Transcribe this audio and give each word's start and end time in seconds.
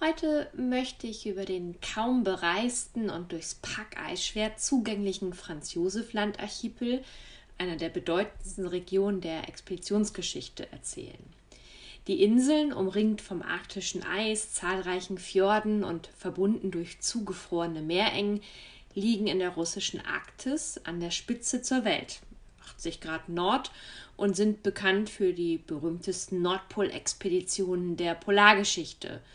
Heute 0.00 0.50
möchte 0.54 1.06
ich 1.06 1.24
über 1.24 1.44
den 1.44 1.76
kaum 1.80 2.24
bereisten 2.24 3.10
und 3.10 3.30
durchs 3.30 3.54
Packeis 3.54 4.24
schwer 4.26 4.56
zugänglichen 4.56 5.32
Franz-Josef-Land-Archipel, 5.32 7.04
einer 7.58 7.76
der 7.76 7.90
bedeutendsten 7.90 8.66
Regionen 8.66 9.20
der 9.20 9.48
Expeditionsgeschichte, 9.48 10.70
erzählen. 10.72 11.24
Die 12.08 12.24
Inseln, 12.24 12.72
umringt 12.72 13.22
vom 13.22 13.40
arktischen 13.40 14.02
Eis, 14.02 14.52
zahlreichen 14.52 15.16
Fjorden 15.16 15.84
und 15.84 16.08
verbunden 16.18 16.72
durch 16.72 17.00
zugefrorene 17.00 17.80
Meerengen, 17.80 18.42
liegen 18.94 19.28
in 19.28 19.38
der 19.38 19.50
russischen 19.50 20.04
Arktis 20.04 20.80
an 20.84 20.98
der 20.98 21.12
Spitze 21.12 21.62
zur 21.62 21.84
Welt, 21.84 22.20
80 22.74 23.00
Grad 23.00 23.28
Nord, 23.28 23.70
und 24.16 24.34
sind 24.34 24.64
bekannt 24.64 25.08
für 25.08 25.32
die 25.32 25.56
berühmtesten 25.56 26.42
Nordpolexpeditionen 26.42 27.96
der 27.96 28.16
Polargeschichte– 28.16 29.22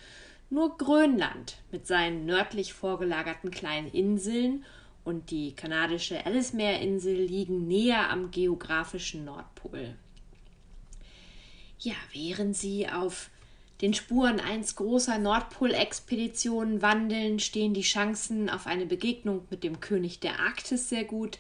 nur 0.50 0.78
Grönland 0.78 1.58
mit 1.72 1.88
seinen 1.88 2.26
nördlich 2.26 2.74
vorgelagerten 2.74 3.52
kleinen 3.52 3.92
Inseln 3.92 4.66
und 5.04 5.32
die 5.32 5.56
kanadische 5.56 6.24
Ellesmere-Insel 6.26 7.16
liegen 7.16 7.68
näher 7.68 8.10
am 8.10 8.32
geografischen 8.32 9.26
Nordpol. 9.26 9.96
Ja, 11.80 11.96
während 12.14 12.56
sie 12.56 12.90
auf 12.90 13.30
den 13.82 13.94
Spuren 13.94 14.42
einst 14.42 14.76
großer 14.76 15.18
Nordpolexpeditionen 15.18 16.82
wandeln, 16.82 17.40
stehen 17.40 17.74
die 17.74 17.82
Chancen 17.82 18.50
auf 18.50 18.68
eine 18.68 18.86
Begegnung 18.86 19.48
mit 19.50 19.64
dem 19.64 19.80
König 19.80 20.20
der 20.20 20.40
Arktis 20.42 20.90
sehr 20.90 21.06
gut. 21.06 21.40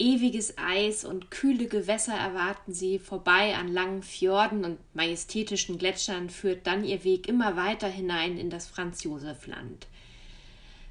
Ewiges 0.00 0.56
Eis 0.58 1.04
und 1.04 1.32
kühle 1.32 1.66
Gewässer 1.66 2.14
erwarten 2.14 2.72
sie, 2.72 3.00
vorbei 3.00 3.56
an 3.56 3.66
langen 3.66 4.04
Fjorden 4.04 4.64
und 4.64 4.78
majestätischen 4.94 5.76
Gletschern 5.76 6.30
führt 6.30 6.68
dann 6.68 6.84
ihr 6.84 7.02
Weg 7.02 7.26
immer 7.26 7.56
weiter 7.56 7.88
hinein 7.88 8.38
in 8.38 8.48
das 8.48 8.68
Franz-Josef-Land. 8.68 9.88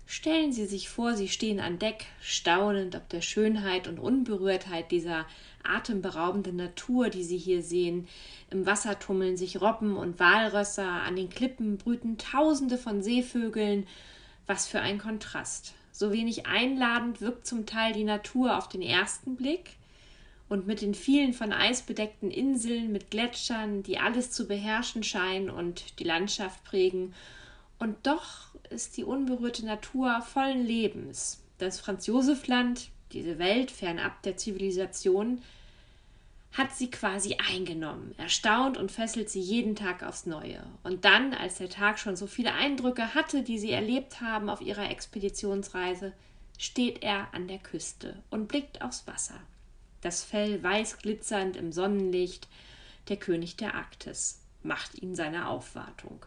Stellen 0.09 0.53
Sie 0.53 0.65
sich 0.65 0.89
vor, 0.89 1.15
Sie 1.15 1.27
stehen 1.27 1.59
an 1.59 1.79
Deck, 1.79 2.05
staunend 2.21 2.95
ob 2.95 3.07
der 3.09 3.21
Schönheit 3.21 3.89
und 3.89 3.99
Unberührtheit 3.99 4.91
dieser 4.91 5.25
atemberaubenden 5.63 6.55
Natur, 6.55 7.09
die 7.09 7.23
Sie 7.23 7.37
hier 7.37 7.61
sehen. 7.61 8.07
Im 8.49 8.65
Wasser 8.65 8.99
tummeln 8.99 9.35
sich 9.35 9.59
Robben 9.61 9.97
und 9.97 10.19
Walrösser, 10.19 10.87
an 10.87 11.17
den 11.17 11.29
Klippen 11.29 11.77
brüten 11.77 12.17
Tausende 12.17 12.77
von 12.77 13.03
Seevögeln. 13.03 13.85
Was 14.45 14.67
für 14.67 14.79
ein 14.79 14.97
Kontrast. 14.97 15.73
So 15.97 16.11
wenig 16.11 16.45
einladend 16.45 17.21
wirkt 17.21 17.47
zum 17.47 17.65
Teil 17.65 17.91
die 17.91 18.03
Natur 18.03 18.55
auf 18.55 18.69
den 18.69 18.83
ersten 18.83 19.35
Blick. 19.35 19.77
Und 20.47 20.67
mit 20.67 20.81
den 20.81 20.93
vielen 20.93 21.33
von 21.33 21.51
Eis 21.51 21.81
bedeckten 21.81 22.29
Inseln, 22.29 22.91
mit 22.91 23.09
Gletschern, 23.09 23.81
die 23.81 23.97
alles 23.97 24.29
zu 24.29 24.47
beherrschen 24.47 25.01
scheinen 25.01 25.49
und 25.49 25.97
die 25.97 26.03
Landschaft 26.03 26.63
prägen. 26.63 27.15
Und 27.79 27.95
doch 28.05 28.53
ist 28.69 28.95
die 28.97 29.05
unberührte 29.05 29.65
Natur 29.65 30.21
vollen 30.21 30.63
Lebens. 30.63 31.43
Das 31.57 31.79
Franz-Josef-Land, 31.79 32.89
diese 33.11 33.39
Welt 33.39 33.71
fernab 33.71 34.21
der 34.21 34.37
Zivilisation, 34.37 35.41
hat 36.57 36.75
sie 36.75 36.89
quasi 36.89 37.37
eingenommen, 37.51 38.15
erstaunt 38.17 38.77
und 38.77 38.91
fesselt 38.91 39.29
sie 39.29 39.39
jeden 39.39 39.75
Tag 39.75 40.01
aufs 40.01 40.25
Neue. 40.25 40.63
Und 40.81 41.05
dann, 41.05 41.35
als 41.35 41.59
der 41.59 41.69
Tag 41.69 41.99
schon 41.99 42.15
so 42.15 42.25
viele 42.25 42.53
Eindrücke 42.53 43.13
hatte, 43.13 43.43
die 43.43 43.59
sie 43.59 43.71
erlebt 43.71 44.21
haben 44.21 44.49
auf 44.49 44.61
ihrer 44.61 44.89
Expeditionsreise, 44.89 46.13
steht 46.57 47.03
er 47.03 47.31
an 47.33 47.47
der 47.47 47.59
Küste 47.59 48.23
und 48.31 48.47
blickt 48.47 48.81
aufs 48.81 49.05
Wasser. 49.05 49.39
Das 50.01 50.23
Fell 50.23 50.63
weiß 50.63 50.97
glitzernd 50.97 51.55
im 51.55 51.71
Sonnenlicht, 51.71 52.47
der 53.09 53.17
König 53.17 53.55
der 53.57 53.75
Arktis 53.75 54.41
macht 54.63 55.01
ihnen 55.01 55.15
seine 55.15 55.47
Aufwartung. 55.47 56.25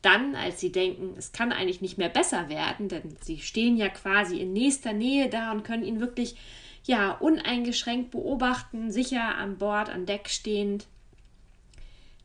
Dann, 0.00 0.34
als 0.34 0.60
sie 0.60 0.72
denken, 0.72 1.14
es 1.18 1.32
kann 1.32 1.52
eigentlich 1.52 1.82
nicht 1.82 1.98
mehr 1.98 2.08
besser 2.08 2.48
werden, 2.48 2.88
denn 2.88 3.16
sie 3.20 3.38
stehen 3.38 3.76
ja 3.76 3.90
quasi 3.90 4.40
in 4.40 4.54
nächster 4.54 4.94
Nähe 4.94 5.28
da 5.28 5.52
und 5.52 5.62
können 5.62 5.84
ihn 5.84 6.00
wirklich 6.00 6.36
ja, 6.84 7.12
uneingeschränkt 7.12 8.10
beobachten, 8.10 8.90
sicher 8.90 9.36
an 9.36 9.58
Bord, 9.58 9.90
an 9.90 10.06
Deck 10.06 10.28
stehend. 10.28 10.86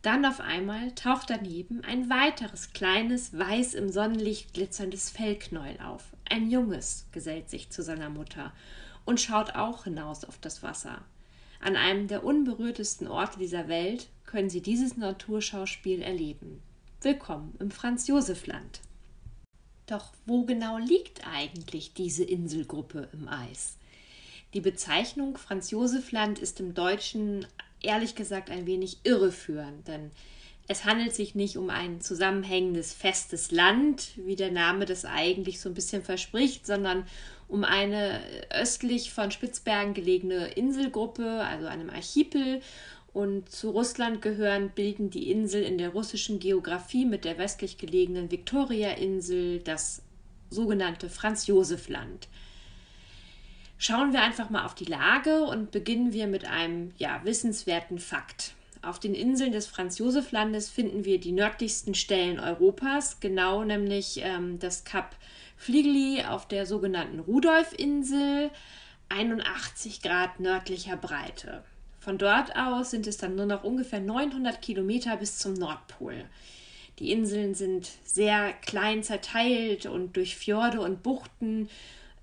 Dann 0.01 0.25
auf 0.25 0.39
einmal 0.39 0.91
taucht 0.93 1.29
daneben 1.31 1.83
ein 1.83 2.09
weiteres 2.09 2.73
kleines, 2.73 3.37
weiß 3.37 3.73
im 3.73 3.89
Sonnenlicht 3.89 4.53
glitzerndes 4.53 5.09
Fellknäuel 5.09 5.79
auf. 5.81 6.03
Ein 6.29 6.49
Junges 6.49 7.07
gesellt 7.11 7.49
sich 7.49 7.71
zu 7.71 7.81
seiner 7.81 8.09
Mutter 8.09 8.53
und 9.05 9.19
schaut 9.19 9.55
auch 9.55 9.85
hinaus 9.85 10.23
auf 10.23 10.37
das 10.39 10.61
Wasser. 10.61 11.03
An 11.59 11.75
einem 11.75 12.07
der 12.07 12.23
unberührtesten 12.23 13.07
Orte 13.07 13.39
dieser 13.39 13.67
Welt 13.67 14.07
können 14.25 14.49
Sie 14.49 14.61
dieses 14.61 14.97
Naturschauspiel 14.97 16.01
erleben. 16.01 16.61
Willkommen 17.01 17.55
im 17.59 17.71
Franz-Josef-Land. 17.71 18.81
Doch 19.87 20.11
wo 20.25 20.45
genau 20.45 20.77
liegt 20.77 21.27
eigentlich 21.27 21.93
diese 21.93 22.23
Inselgruppe 22.23 23.09
im 23.13 23.27
Eis? 23.27 23.77
Die 24.55 24.61
Bezeichnung 24.61 25.35
Franz-Josef-Land 25.35 26.39
ist 26.39 26.61
im 26.61 26.73
Deutschen 26.73 27.45
ehrlich 27.81 28.15
gesagt 28.15 28.49
ein 28.49 28.65
wenig 28.65 28.99
irreführend, 29.03 29.85
denn 29.85 30.11
es 30.69 30.85
handelt 30.85 31.13
sich 31.13 31.35
nicht 31.35 31.57
um 31.57 31.69
ein 31.69 31.99
zusammenhängendes 31.99 32.93
festes 32.93 33.51
Land, 33.51 34.11
wie 34.15 34.37
der 34.37 34.51
Name 34.51 34.85
das 34.85 35.03
eigentlich 35.03 35.59
so 35.59 35.67
ein 35.67 35.75
bisschen 35.75 36.03
verspricht, 36.03 36.65
sondern 36.65 37.05
um 37.49 37.65
eine 37.65 38.21
östlich 38.49 39.11
von 39.11 39.29
Spitzbergen 39.29 39.93
gelegene 39.93 40.47
Inselgruppe, 40.53 41.41
also 41.41 41.67
einem 41.67 41.89
Archipel. 41.89 42.61
Und 43.11 43.49
zu 43.49 43.71
Russland 43.71 44.21
gehören 44.21 44.69
bilden 44.69 45.09
die 45.09 45.31
Insel 45.31 45.63
in 45.63 45.77
der 45.77 45.89
russischen 45.89 46.39
Geografie 46.39 47.03
mit 47.03 47.25
der 47.25 47.37
westlich 47.37 47.77
gelegenen 47.77 48.31
Viktoria-Insel 48.31 49.59
das 49.59 50.01
sogenannte 50.49 51.09
Franz-Josef-Land. 51.09 52.29
Schauen 53.87 54.13
wir 54.13 54.23
einfach 54.23 54.49
mal 54.49 54.65
auf 54.65 54.73
die 54.73 54.85
Lage 54.85 55.43
und 55.43 55.69
beginnen 55.69 56.11
wir 56.11 56.25
mit 56.25 56.43
einem 56.45 56.91
ja, 56.97 57.21
wissenswerten 57.23 57.99
Fakt. 57.99 58.55
Auf 58.81 58.99
den 58.99 59.13
Inseln 59.13 59.51
des 59.51 59.67
Franz-Josef-Landes 59.67 60.71
finden 60.71 61.05
wir 61.05 61.19
die 61.19 61.31
nördlichsten 61.31 61.93
Stellen 61.93 62.39
Europas, 62.39 63.19
genau 63.19 63.63
nämlich 63.63 64.21
ähm, 64.23 64.57
das 64.57 64.85
Kap 64.85 65.15
Fligeli 65.55 66.23
auf 66.27 66.47
der 66.47 66.65
sogenannten 66.65 67.19
Rudolf-Insel, 67.19 68.49
81 69.09 70.01
Grad 70.01 70.39
nördlicher 70.39 70.97
Breite. 70.97 71.63
Von 71.99 72.17
dort 72.17 72.55
aus 72.55 72.89
sind 72.89 73.05
es 73.05 73.17
dann 73.17 73.35
nur 73.35 73.45
noch 73.45 73.63
ungefähr 73.63 73.99
900 73.99 74.63
Kilometer 74.63 75.15
bis 75.15 75.37
zum 75.37 75.53
Nordpol. 75.53 76.25
Die 76.97 77.11
Inseln 77.11 77.53
sind 77.53 77.91
sehr 78.03 78.51
klein 78.51 79.03
zerteilt 79.03 79.85
und 79.85 80.17
durch 80.17 80.35
Fjorde 80.35 80.81
und 80.81 81.03
Buchten 81.03 81.69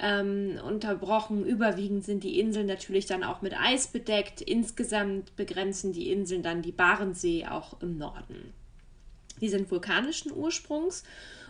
ähm, 0.03 0.59
unterbrochen. 0.67 1.47
Überwiegend 1.47 2.05
sind 2.05 2.25
die 2.25 2.39
Inseln 2.39 2.67
natürlich 2.67 3.07
dann 3.07 3.25
auch 3.25 3.41
mit 3.41 3.59
Eis 3.59 3.87
bedeckt. 3.87 4.43
Insgesamt 4.43 5.35
begrenzen 5.37 5.93
die 5.93 6.11
Inseln 6.11 6.43
dann 6.43 6.61
die 6.61 6.73
Barentssee 6.73 7.47
auch 7.47 7.81
im 7.81 7.97
Norden. 7.97 8.53
Die 9.41 9.49
sind 9.49 9.71
vulkanischen 9.71 10.33
Ursprungs 10.33 11.05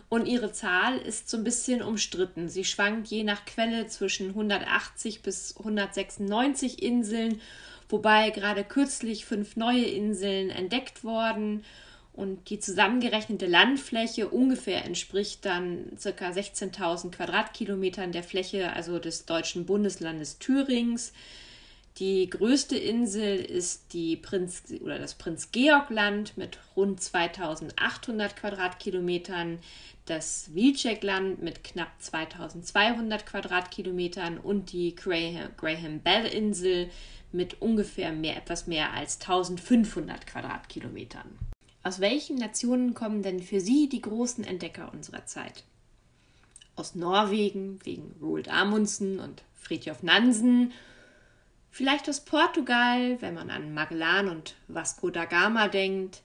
und 0.07 0.27
ihre 0.27 0.51
Zahl 0.51 0.97
ist 0.97 1.29
so 1.29 1.37
ein 1.37 1.43
bisschen 1.43 1.81
umstritten. 1.81 2.47
Sie 2.47 2.63
schwankt 2.63 3.07
je 3.07 3.23
nach 3.23 3.45
Quelle 3.45 3.87
zwischen 3.87 4.29
180 4.29 5.23
bis 5.23 5.57
196 5.57 6.81
Inseln, 6.83 7.41
wobei 7.89 8.29
gerade 8.29 8.63
kürzlich 8.63 9.25
fünf 9.25 9.55
neue 9.55 9.85
Inseln 9.85 10.51
entdeckt 10.51 11.03
wurden 11.03 11.63
und 12.13 12.49
die 12.49 12.59
zusammengerechnete 12.59 13.47
Landfläche 13.47 14.29
ungefähr 14.29 14.85
entspricht 14.85 15.45
dann 15.45 15.97
ca. 16.01 16.29
16.000 16.29 17.11
Quadratkilometern 17.11 18.11
der 18.11 18.23
Fläche 18.23 18.71
also 18.73 18.99
des 18.99 19.25
deutschen 19.25 19.65
Bundeslandes 19.65 20.37
Thürings. 20.37 21.11
Die 21.97 22.29
größte 22.29 22.77
Insel 22.77 23.37
ist 23.37 23.93
die 23.93 24.15
Prinz 24.15 24.63
oder 24.81 24.99
das 24.99 25.15
Prinz 25.15 25.51
Georg 25.51 25.89
Land 25.89 26.37
mit 26.37 26.57
rund 26.75 27.01
2800 27.01 28.35
Quadratkilometern, 28.35 29.59
das 30.05 30.53
Wilczek-Land 30.53 31.41
mit 31.41 31.63
knapp 31.63 31.91
2200 31.99 33.25
Quadratkilometern 33.25 34.37
und 34.39 34.71
die 34.71 34.95
Graham, 34.95 35.49
Graham 35.55 35.99
Bell 35.99 36.25
Insel 36.25 36.89
mit 37.31 37.61
ungefähr 37.61 38.11
mehr, 38.11 38.37
etwas 38.37 38.67
mehr 38.67 38.93
als 38.93 39.19
1500 39.21 40.27
Quadratkilometern. 40.27 41.52
Aus 41.83 41.99
welchen 41.99 42.37
Nationen 42.37 42.93
kommen 42.93 43.21
denn 43.21 43.41
für 43.41 43.59
Sie 43.59 43.89
die 43.89 44.01
großen 44.01 44.45
Entdecker 44.45 44.91
unserer 44.93 45.25
Zeit? 45.25 45.65
Aus 46.75 46.95
Norwegen 46.95 47.79
wegen 47.83 48.15
Roald 48.21 48.47
Amundsen 48.47 49.19
und 49.19 49.43
Fridtjof 49.53 50.01
Nansen, 50.01 50.71
vielleicht 51.69 52.07
aus 52.07 52.21
Portugal, 52.21 53.21
wenn 53.21 53.33
man 53.33 53.49
an 53.49 53.73
Magellan 53.73 54.29
und 54.29 54.55
Vasco 54.69 55.09
da 55.09 55.25
Gama 55.25 55.67
denkt, 55.67 56.21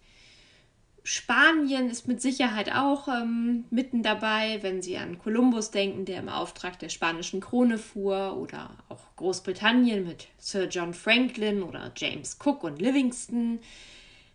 Spanien 1.11 1.89
ist 1.89 2.07
mit 2.07 2.21
Sicherheit 2.21 2.71
auch 2.71 3.09
ähm, 3.09 3.65
mitten 3.71 4.03
dabei, 4.03 4.59
wenn 4.61 4.83
Sie 4.83 4.99
an 4.99 5.19
Kolumbus 5.19 5.71
denken, 5.71 6.05
der 6.05 6.19
im 6.19 6.29
Auftrag 6.29 6.79
der 6.79 6.91
spanischen 6.91 7.41
Krone 7.41 7.79
fuhr, 7.79 8.37
oder 8.37 8.77
auch 8.91 9.01
Großbritannien 9.17 10.07
mit 10.07 10.29
Sir 10.37 10.69
John 10.69 10.93
Franklin 10.93 11.63
oder 11.63 11.93
James 11.97 12.37
Cook 12.45 12.63
und 12.63 12.83
Livingston. 12.83 13.59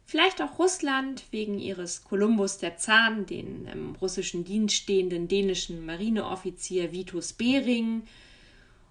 Vielleicht 0.05 0.41
auch 0.41 0.59
Russland 0.59 1.23
wegen 1.31 1.59
ihres 1.59 2.03
Kolumbus 2.03 2.57
der 2.57 2.77
Zahn, 2.77 3.25
den 3.25 3.67
im 3.67 3.95
russischen 3.95 4.43
Dienst 4.43 4.75
stehenden 4.75 5.27
dänischen 5.27 5.85
Marineoffizier 5.85 6.91
Vitus 6.91 7.33
Bering. 7.33 8.03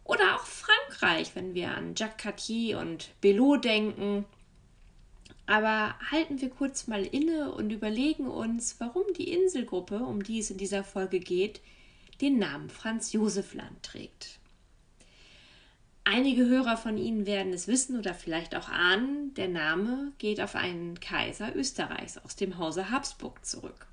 Oder 0.05 0.37
auch 0.37 0.47
Frankreich, 0.47 1.33
wenn 1.35 1.55
wir 1.55 1.75
an 1.75 1.95
Jacques 1.97 2.23
Cartier 2.23 2.79
und 2.79 3.11
Belot 3.21 3.65
denken 3.65 4.25
aber 5.47 5.95
halten 6.11 6.41
wir 6.41 6.51
kurz 6.51 6.87
mal 6.87 7.05
inne 7.05 7.53
und 7.53 7.71
überlegen 7.71 8.27
uns, 8.27 8.77
warum 8.79 9.05
die 9.19 9.31
Inselgruppe, 9.33 9.99
um 9.99 10.23
die 10.23 10.39
es 10.39 10.51
in 10.51 10.57
dieser 10.57 10.85
Folge 10.85 11.21
geht, 11.21 11.61
den 12.21 12.39
Namen 12.39 12.71
Franz 12.71 13.13
Josef 13.13 13.55
Land 13.55 13.83
trägt. 13.83 14.39
Einige 16.05 16.47
Hörer 16.47 16.77
von 16.77 16.99
Ihnen 16.99 17.27
werden 17.27 17.53
es 17.53 17.69
wissen 17.69 17.97
oder 17.97 18.13
vielleicht 18.13 18.57
auch 18.57 18.69
ahnen, 18.69 19.35
der 19.35 19.49
Name 19.49 20.13
geht 20.19 20.41
auf 20.41 20.57
einen 20.57 20.99
Kaiser 20.99 21.55
Österreichs 21.55 22.19
aus 22.19 22.35
dem 22.35 22.59
Hause 22.59 22.91
Habsburg 22.91 23.45
zurück. 23.45 23.87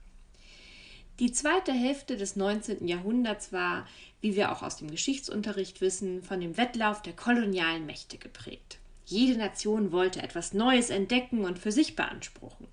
Die 1.20 1.32
zweite 1.32 1.72
Hälfte 1.72 2.18
des 2.18 2.36
19. 2.36 2.88
Jahrhunderts 2.88 3.54
war, 3.54 3.86
wie 4.22 4.36
wir 4.36 4.52
auch 4.52 4.64
aus 4.64 4.78
dem 4.78 4.90
Geschichtsunterricht 4.90 5.82
wissen, 5.82 6.24
von 6.24 6.40
dem 6.40 6.58
Wettlauf 6.58 7.02
der 7.02 7.14
kolonialen 7.14 7.86
Mächte 7.86 8.18
geprägt. 8.18 8.80
Jede 9.06 9.38
Nation 9.38 9.92
wollte 9.92 10.22
etwas 10.22 10.54
Neues 10.54 10.90
entdecken 10.90 11.44
und 11.44 11.60
für 11.60 11.72
sich 11.72 11.96
beanspruchen. 11.96 12.68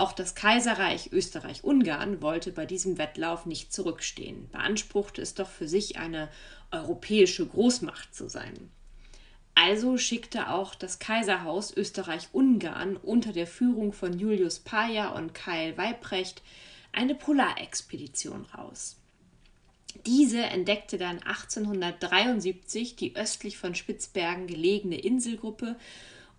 Auch 0.00 0.14
das 0.14 0.34
Kaiserreich 0.34 1.12
Österreich-Ungarn 1.12 2.22
wollte 2.22 2.52
bei 2.52 2.64
diesem 2.64 2.96
Wettlauf 2.96 3.44
nicht 3.44 3.70
zurückstehen, 3.70 4.48
beanspruchte 4.50 5.20
es 5.20 5.34
doch 5.34 5.50
für 5.50 5.68
sich 5.68 5.98
eine 5.98 6.30
europäische 6.70 7.44
Großmacht 7.44 8.14
zu 8.14 8.30
sein. 8.30 8.70
Also 9.54 9.98
schickte 9.98 10.48
auch 10.48 10.74
das 10.74 11.00
Kaiserhaus 11.00 11.76
Österreich-Ungarn 11.76 12.96
unter 12.96 13.34
der 13.34 13.46
Führung 13.46 13.92
von 13.92 14.18
Julius 14.18 14.60
Payer 14.60 15.14
und 15.16 15.34
Keil 15.34 15.76
Weibrecht 15.76 16.40
eine 16.92 17.14
Polarexpedition 17.14 18.46
raus. 18.56 18.96
Diese 20.06 20.40
entdeckte 20.40 20.96
dann 20.96 21.18
1873 21.18 22.96
die 22.96 23.16
östlich 23.16 23.58
von 23.58 23.74
Spitzbergen 23.74 24.46
gelegene 24.46 24.98
Inselgruppe 24.98 25.76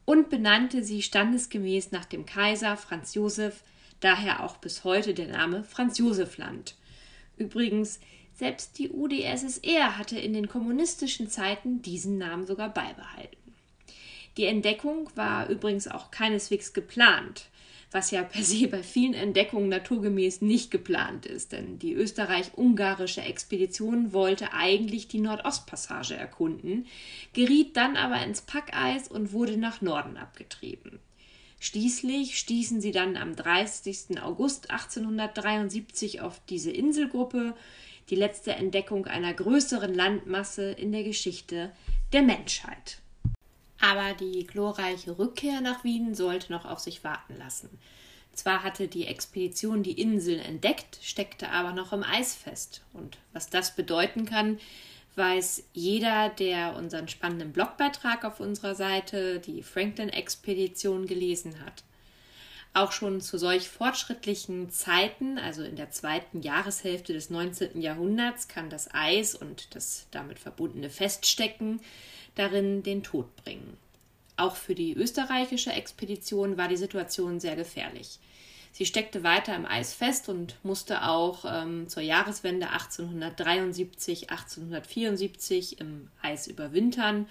und 0.05 0.29
benannte 0.29 0.83
sie 0.83 1.01
standesgemäß 1.01 1.91
nach 1.91 2.05
dem 2.05 2.25
Kaiser 2.25 2.77
Franz 2.77 3.13
Josef, 3.13 3.63
daher 3.99 4.43
auch 4.43 4.57
bis 4.57 4.83
heute 4.83 5.13
der 5.13 5.27
Name 5.27 5.63
Franz 5.63 5.97
Josef 5.97 6.37
Land. 6.37 6.75
Übrigens, 7.37 7.99
selbst 8.33 8.79
die 8.79 8.89
UdSSR 8.89 9.97
hatte 9.97 10.17
in 10.17 10.33
den 10.33 10.47
kommunistischen 10.47 11.29
Zeiten 11.29 11.81
diesen 11.81 12.17
Namen 12.17 12.45
sogar 12.47 12.69
beibehalten. 12.69 13.37
Die 14.37 14.45
Entdeckung 14.45 15.09
war 15.15 15.49
übrigens 15.49 15.87
auch 15.87 16.09
keineswegs 16.09 16.73
geplant 16.73 17.49
was 17.91 18.11
ja 18.11 18.23
per 18.23 18.43
se 18.43 18.67
bei 18.67 18.83
vielen 18.83 19.13
Entdeckungen 19.13 19.69
naturgemäß 19.69 20.41
nicht 20.41 20.71
geplant 20.71 21.25
ist, 21.25 21.51
denn 21.51 21.77
die 21.77 21.93
österreich-ungarische 21.93 23.21
Expedition 23.21 24.13
wollte 24.13 24.53
eigentlich 24.53 25.09
die 25.09 25.19
Nordostpassage 25.19 26.15
erkunden, 26.15 26.87
geriet 27.33 27.75
dann 27.75 27.97
aber 27.97 28.23
ins 28.23 28.41
Packeis 28.41 29.09
und 29.09 29.33
wurde 29.33 29.57
nach 29.57 29.81
Norden 29.81 30.15
abgetrieben. 30.15 30.99
Schließlich 31.59 32.39
stießen 32.39 32.81
sie 32.81 32.91
dann 32.91 33.17
am 33.17 33.35
30. 33.35 34.21
August 34.21 34.71
1873 34.71 36.21
auf 36.21 36.41
diese 36.49 36.71
Inselgruppe, 36.71 37.55
die 38.09 38.15
letzte 38.15 38.53
Entdeckung 38.53 39.05
einer 39.05 39.33
größeren 39.33 39.93
Landmasse 39.93 40.71
in 40.71 40.91
der 40.91 41.03
Geschichte 41.03 41.71
der 42.13 42.23
Menschheit. 42.23 42.97
Aber 43.81 44.13
die 44.13 44.45
glorreiche 44.45 45.17
Rückkehr 45.17 45.59
nach 45.59 45.83
Wien 45.83 46.13
sollte 46.13 46.51
noch 46.51 46.65
auf 46.65 46.79
sich 46.79 47.03
warten 47.03 47.35
lassen. 47.37 47.69
Zwar 48.33 48.63
hatte 48.63 48.87
die 48.87 49.07
Expedition 49.07 49.83
die 49.83 49.99
Insel 49.99 50.39
entdeckt, 50.39 50.99
steckte 51.01 51.49
aber 51.49 51.73
noch 51.73 51.91
im 51.91 52.03
Eis 52.03 52.33
fest. 52.35 52.81
Und 52.93 53.17
was 53.33 53.49
das 53.49 53.75
bedeuten 53.75 54.25
kann, 54.25 54.59
weiß 55.15 55.63
jeder, 55.73 56.29
der 56.29 56.75
unseren 56.75 57.07
spannenden 57.07 57.51
Blogbeitrag 57.51 58.23
auf 58.23 58.39
unserer 58.39 58.75
Seite, 58.75 59.39
die 59.39 59.63
Franklin-Expedition, 59.63 61.07
gelesen 61.07 61.59
hat. 61.65 61.83
Auch 62.73 62.93
schon 62.93 63.19
zu 63.19 63.37
solch 63.37 63.67
fortschrittlichen 63.67 64.69
Zeiten, 64.69 65.37
also 65.37 65.61
in 65.61 65.75
der 65.75 65.89
zweiten 65.89 66.41
Jahreshälfte 66.41 67.11
des 67.11 67.29
19. 67.29 67.81
Jahrhunderts, 67.81 68.47
kann 68.47 68.69
das 68.69 68.93
Eis 68.93 69.35
und 69.35 69.75
das 69.75 70.07
damit 70.11 70.39
verbundene 70.39 70.89
Feststecken 70.89 71.81
darin 72.35 72.83
den 72.83 73.03
Tod 73.03 73.35
bringen. 73.37 73.77
Auch 74.37 74.55
für 74.55 74.75
die 74.75 74.93
österreichische 74.93 75.71
Expedition 75.71 76.57
war 76.57 76.67
die 76.67 76.77
Situation 76.77 77.39
sehr 77.39 77.55
gefährlich. 77.55 78.19
Sie 78.71 78.85
steckte 78.85 79.23
weiter 79.23 79.55
im 79.55 79.65
Eis 79.65 79.93
fest 79.93 80.29
und 80.29 80.55
musste 80.63 81.03
auch 81.03 81.43
ähm, 81.45 81.89
zur 81.89 82.03
Jahreswende 82.03 82.69
1873, 82.69 84.29
1874 84.29 85.79
im 85.79 86.07
Eis 86.21 86.47
überwintern. 86.47 87.27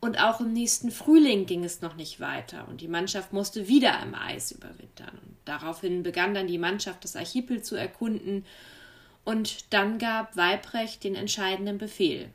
Und 0.00 0.20
auch 0.20 0.40
im 0.40 0.52
nächsten 0.52 0.90
Frühling 0.90 1.46
ging 1.46 1.64
es 1.64 1.80
noch 1.80 1.96
nicht 1.96 2.20
weiter 2.20 2.68
und 2.68 2.80
die 2.80 2.88
Mannschaft 2.88 3.32
musste 3.32 3.68
wieder 3.68 4.00
im 4.02 4.14
Eis 4.14 4.52
überwintern. 4.52 5.18
Daraufhin 5.44 6.02
begann 6.02 6.34
dann 6.34 6.46
die 6.46 6.58
Mannschaft 6.58 7.04
das 7.04 7.16
Archipel 7.16 7.62
zu 7.62 7.76
erkunden 7.76 8.44
und 9.24 9.72
dann 9.72 9.98
gab 9.98 10.36
Weibrecht 10.36 11.02
den 11.02 11.14
entscheidenden 11.14 11.78
Befehl. 11.78 12.30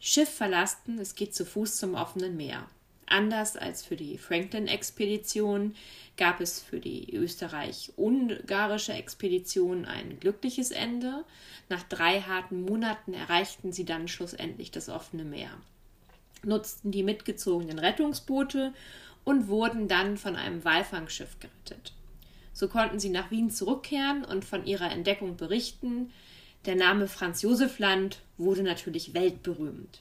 Schiff 0.00 0.28
verlassen, 0.28 0.98
es 0.98 1.14
geht 1.14 1.34
zu 1.34 1.44
Fuß 1.44 1.78
zum 1.78 1.94
offenen 1.94 2.36
Meer. 2.36 2.66
Anders 3.06 3.56
als 3.56 3.84
für 3.84 3.94
die 3.94 4.18
Franklin-Expedition 4.18 5.76
gab 6.16 6.40
es 6.40 6.60
für 6.60 6.80
die 6.80 7.14
österreich-ungarische 7.14 8.92
Expedition 8.92 9.84
ein 9.84 10.18
glückliches 10.18 10.72
Ende. 10.72 11.24
Nach 11.68 11.84
drei 11.84 12.20
harten 12.20 12.62
Monaten 12.62 13.14
erreichten 13.14 13.72
sie 13.72 13.84
dann 13.84 14.08
schlussendlich 14.08 14.72
das 14.72 14.88
offene 14.88 15.24
Meer, 15.24 15.50
nutzten 16.42 16.90
die 16.90 17.04
mitgezogenen 17.04 17.78
Rettungsboote 17.78 18.74
und 19.24 19.46
wurden 19.46 19.86
dann 19.86 20.16
von 20.16 20.34
einem 20.34 20.64
Walfangschiff 20.64 21.38
gerettet. 21.38 21.92
So 22.52 22.68
konnten 22.68 22.98
sie 22.98 23.10
nach 23.10 23.30
Wien 23.30 23.50
zurückkehren 23.50 24.24
und 24.24 24.44
von 24.44 24.66
ihrer 24.66 24.90
Entdeckung 24.90 25.36
berichten, 25.36 26.10
der 26.66 26.76
Name 26.76 27.08
Franz 27.08 27.42
Josef 27.42 27.78
Land 27.78 28.20
wurde 28.38 28.62
natürlich 28.62 29.12
weltberühmt. 29.14 30.00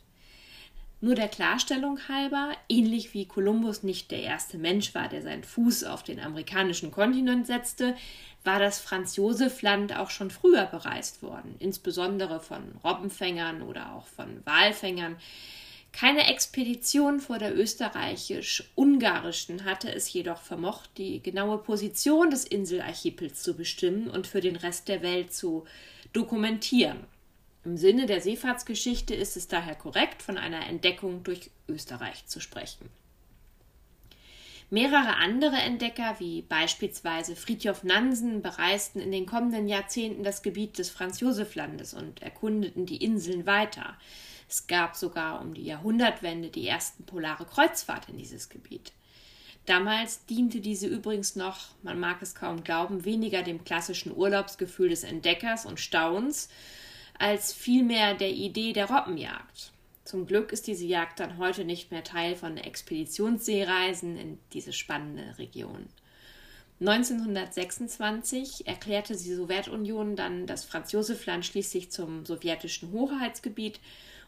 Nur 1.02 1.16
der 1.16 1.28
Klarstellung 1.28 2.00
halber, 2.08 2.54
ähnlich 2.68 3.14
wie 3.14 3.28
Kolumbus 3.28 3.84
nicht 3.84 4.10
der 4.12 4.24
erste 4.24 4.58
Mensch 4.58 4.96
war, 4.96 5.08
der 5.08 5.22
seinen 5.22 5.44
Fuß 5.44 5.84
auf 5.84 6.02
den 6.04 6.20
amerikanischen 6.20 6.90
Kontinent 6.90 7.46
setzte, 7.46 7.96
war 8.44 8.58
das 8.60 8.80
Franz 8.80 9.16
Josef 9.16 9.62
Land 9.62 9.96
auch 9.96 10.10
schon 10.10 10.32
früher 10.32 10.66
bereist 10.66 11.22
worden, 11.22 11.56
insbesondere 11.60 12.40
von 12.40 12.64
Robbenfängern 12.84 13.62
oder 13.62 13.94
auch 13.94 14.08
von 14.08 14.42
Walfängern. 14.46 15.18
Keine 15.92 16.28
Expedition 16.28 17.20
vor 17.20 17.38
der 17.38 17.56
österreichisch-ungarischen 17.58 19.64
hatte 19.64 19.94
es 19.94 20.12
jedoch 20.12 20.42
vermocht, 20.42 20.90
die 20.98 21.22
genaue 21.22 21.58
Position 21.58 22.32
des 22.32 22.46
Inselarchipels 22.46 23.44
zu 23.44 23.56
bestimmen 23.56 24.10
und 24.10 24.28
für 24.28 24.42
den 24.42 24.56
Rest 24.56 24.88
der 24.88 25.02
Welt 25.02 25.34
zu 25.34 25.66
dokumentieren. 26.16 27.06
Im 27.64 27.78
Sinne 27.78 28.06
der 28.06 28.22
Seefahrtsgeschichte 28.22 29.16
ist 29.16 29.38
es 29.38 29.48
daher 29.48 29.76
korrekt, 29.76 30.22
von 30.22 30.38
einer 30.38 30.68
Entdeckung 30.68 31.24
durch 31.24 31.50
Österreich 31.68 32.26
zu 32.28 32.40
sprechen. 32.40 32.90
Mehrere 34.70 35.18
andere 35.18 35.58
Entdecker, 35.58 36.16
wie 36.20 36.42
beispielsweise 36.42 37.36
Fridtjof 37.36 37.84
Nansen, 37.84 38.42
bereisten 38.42 39.00
in 39.00 39.12
den 39.12 39.26
kommenden 39.26 39.68
Jahrzehnten 39.68 40.24
das 40.24 40.42
Gebiet 40.42 40.78
des 40.78 40.90
Franz-Josef-Landes 40.90 41.94
und 41.94 42.22
erkundeten 42.22 42.86
die 42.86 43.04
Inseln 43.04 43.46
weiter. 43.46 43.96
Es 44.50 44.68
gab 44.68 44.96
sogar 44.96 45.42
um 45.42 45.54
die 45.54 45.66
Jahrhundertwende 45.66 46.50
die 46.50 46.68
ersten 46.68 47.04
polare 47.06 47.46
Kreuzfahrt 47.46 48.10
in 48.10 48.18
dieses 48.18 48.50
Gebiet. 48.50 48.92
Damals 49.66 50.26
diente 50.26 50.60
diese 50.62 50.88
übrigens 50.88 51.36
noch, 51.36 51.70
man 51.82 52.00
mag 52.00 52.22
es 52.22 52.36
kaum 52.36 52.64
glauben, 52.64 53.04
weniger 53.04 53.42
dem 53.42 53.64
klassischen 53.64 54.16
Urlaubsgefühl 54.16 54.90
des 54.90 55.04
Entdeckers 55.04 55.66
und 55.66 55.80
Staunens, 55.80 56.50
als 57.18 57.52
vielmehr 57.52 58.14
der 58.14 58.32
Idee 58.32 58.74
der 58.74 58.90
Robbenjagd. 58.90 59.72
Zum 60.04 60.28
Glück 60.28 60.52
ist 60.52 60.68
diese 60.68 60.86
Jagd 60.86 61.20
dann 61.20 61.40
heute 61.40 61.66
nicht 61.66 61.90
mehr 61.90 62.04
Teil 62.04 62.36
von 62.36 62.58
Expeditionsseereisen 62.58 64.18
in 64.18 64.38
diese 64.54 64.72
spannende 64.72 65.40
Region. 65.40 65.88
1926 66.80 68.68
erklärte 68.68 69.16
die 69.16 69.34
Sowjetunion 69.34 70.16
dann 70.16 70.46
das 70.46 70.66
Franz 70.66 70.92
Josef 70.92 71.26
Land 71.26 71.46
schließlich 71.46 71.90
zum 71.90 72.26
sowjetischen 72.26 72.92
Hoheitsgebiet 72.92 73.80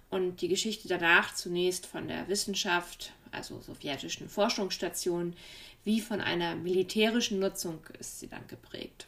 und 0.10 0.42
die 0.42 0.48
Geschichte 0.48 0.88
danach 0.88 1.36
zunächst 1.36 1.86
von 1.86 2.08
der 2.08 2.28
Wissenschaft, 2.28 3.12
also 3.32 3.60
sowjetischen 3.62 4.30
Forschungsstationen, 4.30 5.36
wie 5.84 6.02
von 6.02 6.22
einer 6.22 6.56
militärischen 6.56 7.40
Nutzung 7.40 7.80
ist 8.00 8.20
sie 8.20 8.28
dann 8.28 8.46
geprägt. 8.48 9.08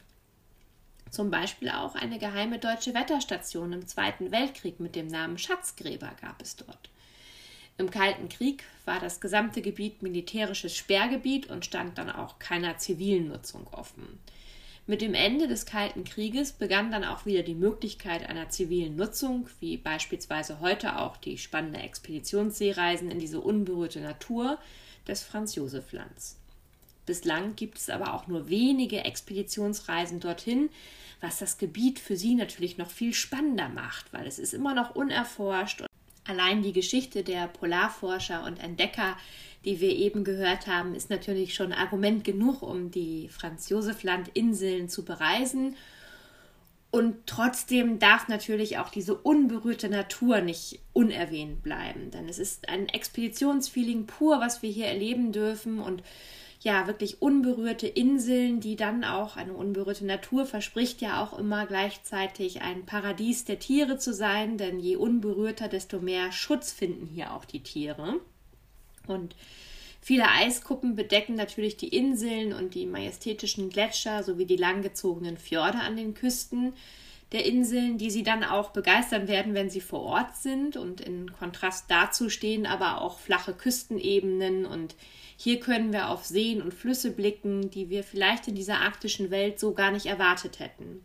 Zum 1.10 1.30
Beispiel 1.30 1.70
auch 1.70 1.96
eine 1.96 2.18
geheime 2.18 2.58
deutsche 2.58 2.94
Wetterstation 2.94 3.72
im 3.72 3.86
Zweiten 3.86 4.30
Weltkrieg 4.30 4.78
mit 4.78 4.94
dem 4.94 5.08
Namen 5.08 5.38
Schatzgräber 5.38 6.12
gab 6.20 6.40
es 6.40 6.56
dort. 6.56 6.88
Im 7.78 7.90
Kalten 7.90 8.28
Krieg 8.28 8.62
war 8.84 9.00
das 9.00 9.20
gesamte 9.20 9.62
Gebiet 9.62 10.02
militärisches 10.02 10.76
Sperrgebiet 10.76 11.48
und 11.48 11.64
stand 11.64 11.98
dann 11.98 12.10
auch 12.10 12.38
keiner 12.38 12.78
zivilen 12.78 13.28
Nutzung 13.28 13.66
offen. 13.72 14.20
Mit 14.90 15.02
dem 15.02 15.14
Ende 15.14 15.46
des 15.46 15.66
Kalten 15.66 16.02
Krieges 16.02 16.50
begann 16.50 16.90
dann 16.90 17.04
auch 17.04 17.24
wieder 17.24 17.44
die 17.44 17.54
Möglichkeit 17.54 18.28
einer 18.28 18.48
zivilen 18.48 18.96
Nutzung, 18.96 19.48
wie 19.60 19.76
beispielsweise 19.76 20.58
heute 20.58 20.98
auch 20.98 21.16
die 21.16 21.38
spannende 21.38 21.78
Expeditionsseereisen 21.78 23.08
in 23.08 23.20
diese 23.20 23.40
unberührte 23.40 24.00
Natur 24.00 24.58
des 25.06 25.22
Franz 25.22 25.54
Josef 25.54 25.92
Lands. 25.92 26.38
Bislang 27.06 27.54
gibt 27.54 27.78
es 27.78 27.88
aber 27.88 28.14
auch 28.14 28.26
nur 28.26 28.48
wenige 28.48 29.04
Expeditionsreisen 29.04 30.18
dorthin, 30.18 30.70
was 31.20 31.38
das 31.38 31.56
Gebiet 31.56 32.00
für 32.00 32.16
sie 32.16 32.34
natürlich 32.34 32.76
noch 32.76 32.90
viel 32.90 33.14
spannender 33.14 33.68
macht, 33.68 34.12
weil 34.12 34.26
es 34.26 34.40
ist 34.40 34.54
immer 34.54 34.74
noch 34.74 34.96
unerforscht. 34.96 35.84
Allein 36.30 36.62
die 36.62 36.72
Geschichte 36.72 37.24
der 37.24 37.48
Polarforscher 37.48 38.44
und 38.44 38.62
Entdecker, 38.62 39.16
die 39.64 39.80
wir 39.80 39.90
eben 39.90 40.22
gehört 40.22 40.68
haben, 40.68 40.94
ist 40.94 41.10
natürlich 41.10 41.54
schon 41.54 41.72
Argument 41.72 42.22
genug, 42.22 42.62
um 42.62 42.92
die 42.92 43.28
Franz-Josef-Land-Inseln 43.28 44.88
zu 44.88 45.04
bereisen. 45.04 45.74
Und 46.92 47.26
trotzdem 47.26 47.98
darf 47.98 48.28
natürlich 48.28 48.78
auch 48.78 48.90
diese 48.90 49.16
unberührte 49.16 49.88
Natur 49.88 50.40
nicht 50.40 50.78
unerwähnt 50.92 51.64
bleiben, 51.64 52.12
denn 52.12 52.28
es 52.28 52.38
ist 52.38 52.68
ein 52.68 52.88
Expeditionsfeeling 52.88 54.06
pur, 54.06 54.38
was 54.38 54.62
wir 54.62 54.70
hier 54.70 54.86
erleben 54.86 55.32
dürfen 55.32 55.80
und 55.80 56.04
ja 56.62 56.86
wirklich 56.86 57.22
unberührte 57.22 57.86
Inseln, 57.86 58.60
die 58.60 58.76
dann 58.76 59.02
auch 59.02 59.36
eine 59.36 59.54
unberührte 59.54 60.04
Natur 60.04 60.44
verspricht 60.44 61.00
ja 61.00 61.22
auch 61.22 61.38
immer 61.38 61.66
gleichzeitig 61.66 62.60
ein 62.60 62.84
Paradies 62.84 63.44
der 63.46 63.58
Tiere 63.58 63.98
zu 63.98 64.12
sein, 64.12 64.58
denn 64.58 64.78
je 64.78 64.96
unberührter, 64.96 65.68
desto 65.68 66.00
mehr 66.00 66.32
Schutz 66.32 66.70
finden 66.70 67.06
hier 67.06 67.34
auch 67.34 67.46
die 67.46 67.62
Tiere. 67.62 68.20
Und 69.06 69.34
viele 70.02 70.28
Eiskuppen 70.28 70.96
bedecken 70.96 71.34
natürlich 71.34 71.78
die 71.78 71.88
Inseln 71.88 72.52
und 72.52 72.74
die 72.74 72.84
majestätischen 72.84 73.70
Gletscher 73.70 74.22
sowie 74.22 74.44
die 74.44 74.56
langgezogenen 74.56 75.38
Fjorde 75.38 75.78
an 75.78 75.96
den 75.96 76.12
Küsten 76.12 76.74
der 77.32 77.44
Inseln, 77.44 77.96
die 77.98 78.10
sie 78.10 78.22
dann 78.22 78.42
auch 78.42 78.70
begeistern 78.70 79.28
werden, 79.28 79.54
wenn 79.54 79.70
sie 79.70 79.80
vor 79.80 80.02
Ort 80.02 80.36
sind. 80.36 80.76
Und 80.76 81.00
in 81.00 81.32
Kontrast 81.32 81.86
dazu 81.88 82.28
stehen 82.28 82.66
aber 82.66 83.00
auch 83.00 83.18
flache 83.18 83.54
Küstenebenen 83.54 84.66
und 84.66 84.96
hier 85.36 85.58
können 85.58 85.92
wir 85.92 86.10
auf 86.10 86.26
Seen 86.26 86.60
und 86.60 86.74
Flüsse 86.74 87.12
blicken, 87.12 87.70
die 87.70 87.88
wir 87.88 88.04
vielleicht 88.04 88.48
in 88.48 88.54
dieser 88.54 88.80
arktischen 88.80 89.30
Welt 89.30 89.58
so 89.58 89.72
gar 89.72 89.90
nicht 89.90 90.06
erwartet 90.06 90.58
hätten. 90.58 91.02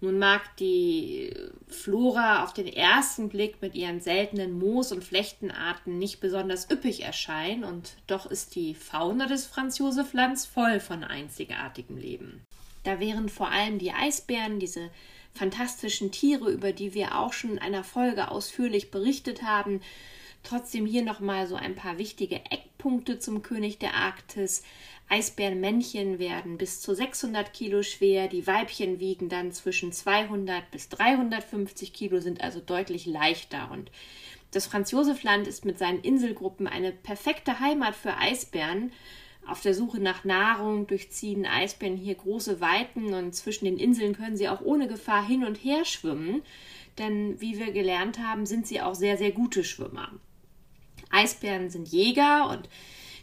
Nun 0.00 0.18
mag 0.18 0.56
die 0.58 1.34
Flora 1.66 2.44
auf 2.44 2.54
den 2.54 2.68
ersten 2.68 3.28
Blick 3.28 3.60
mit 3.60 3.74
ihren 3.74 4.00
seltenen 4.00 4.56
Moos- 4.56 4.92
und 4.92 5.02
Flechtenarten 5.02 5.98
nicht 5.98 6.20
besonders 6.20 6.70
üppig 6.70 7.02
erscheinen, 7.02 7.64
und 7.64 7.96
doch 8.06 8.30
ist 8.30 8.54
die 8.54 8.76
Fauna 8.76 9.26
des 9.26 9.46
Franz 9.46 9.78
Josef 9.78 10.12
Lands 10.12 10.46
voll 10.46 10.78
von 10.78 11.02
einzigartigem 11.02 11.96
Leben. 11.96 12.44
Da 12.84 13.00
wären 13.00 13.28
vor 13.28 13.50
allem 13.50 13.78
die 13.78 13.90
Eisbären, 13.90 14.60
diese 14.60 14.88
fantastischen 15.34 16.10
Tiere, 16.10 16.50
über 16.50 16.72
die 16.72 16.94
wir 16.94 17.18
auch 17.18 17.32
schon 17.32 17.52
in 17.52 17.58
einer 17.58 17.84
Folge 17.84 18.30
ausführlich 18.30 18.90
berichtet 18.90 19.42
haben, 19.42 19.80
Trotzdem 20.42 20.86
hier 20.86 21.02
nochmal 21.02 21.46
so 21.46 21.56
ein 21.56 21.74
paar 21.74 21.98
wichtige 21.98 22.36
Eckpunkte 22.36 23.18
zum 23.18 23.42
König 23.42 23.78
der 23.78 23.94
Arktis. 23.94 24.62
Eisbärenmännchen 25.08 26.18
werden 26.18 26.58
bis 26.58 26.80
zu 26.80 26.94
600 26.94 27.52
Kilo 27.52 27.82
schwer, 27.82 28.28
die 28.28 28.46
Weibchen 28.46 29.00
wiegen 29.00 29.28
dann 29.28 29.52
zwischen 29.52 29.92
200 29.92 30.70
bis 30.70 30.88
350 30.90 31.92
Kilo, 31.92 32.20
sind 32.20 32.40
also 32.42 32.60
deutlich 32.60 33.06
leichter. 33.06 33.70
Und 33.70 33.90
das 34.52 34.66
Franz-Josef-Land 34.66 35.46
ist 35.46 35.64
mit 35.64 35.78
seinen 35.78 36.00
Inselgruppen 36.00 36.66
eine 36.66 36.92
perfekte 36.92 37.60
Heimat 37.60 37.94
für 37.94 38.16
Eisbären. 38.16 38.92
Auf 39.48 39.62
der 39.62 39.72
Suche 39.72 39.98
nach 39.98 40.24
Nahrung 40.24 40.86
durchziehen 40.86 41.46
Eisbären 41.46 41.96
hier 41.96 42.14
große 42.14 42.60
Weiten 42.60 43.14
und 43.14 43.34
zwischen 43.34 43.64
den 43.64 43.78
Inseln 43.78 44.14
können 44.14 44.36
sie 44.36 44.46
auch 44.46 44.60
ohne 44.60 44.88
Gefahr 44.88 45.26
hin 45.26 45.42
und 45.42 45.54
her 45.54 45.86
schwimmen, 45.86 46.42
denn 46.98 47.40
wie 47.40 47.58
wir 47.58 47.72
gelernt 47.72 48.18
haben, 48.18 48.44
sind 48.44 48.66
sie 48.66 48.82
auch 48.82 48.94
sehr, 48.94 49.16
sehr 49.16 49.32
gute 49.32 49.64
Schwimmer. 49.64 50.12
Eisbären 51.08 51.70
sind 51.70 51.88
Jäger 51.88 52.50
und 52.50 52.68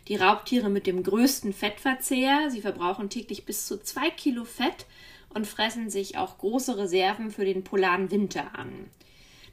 die 0.07 0.15
Raubtiere 0.15 0.69
mit 0.69 0.87
dem 0.87 1.03
größten 1.03 1.53
Fettverzehr. 1.53 2.49
Sie 2.49 2.61
verbrauchen 2.61 3.11
täglich 3.11 3.45
bis 3.45 3.67
zu 3.67 3.79
zwei 3.83 4.09
Kilo 4.09 4.45
Fett 4.45 4.87
und 5.29 5.45
fressen 5.45 5.91
sich 5.91 6.17
auch 6.17 6.39
große 6.39 6.75
Reserven 6.75 7.29
für 7.29 7.45
den 7.45 7.63
polaren 7.63 8.09
Winter 8.09 8.57
an. 8.57 8.89